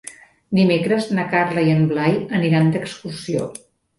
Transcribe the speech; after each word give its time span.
Dimecres 0.59 1.09
na 1.17 1.25
Carla 1.33 1.65
i 1.69 1.75
en 1.75 1.85
Blai 1.93 2.17
aniran 2.39 2.73
d'excursió. 2.77 3.47